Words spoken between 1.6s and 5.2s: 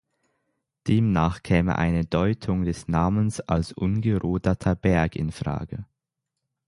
eine Deutung des Namens als "ungerodeter Berg"